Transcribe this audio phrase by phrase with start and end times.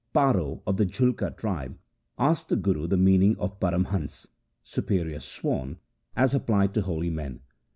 [0.15, 1.77] Paro of the Julka tribe
[2.17, 4.25] asked the Guru the mean ing of param hans—
[4.63, 5.77] superior swan—
[6.25, 7.41] as applied to holy men.